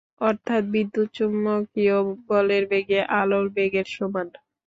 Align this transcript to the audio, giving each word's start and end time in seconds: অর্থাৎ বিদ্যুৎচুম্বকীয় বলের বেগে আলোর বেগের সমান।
অর্থাৎ 0.21 0.63
বিদ্যুৎচুম্বকীয় 0.73 1.97
বলের 2.29 2.63
বেগে 2.71 2.99
আলোর 3.19 3.45
বেগের 3.55 3.87
সমান। 3.95 4.27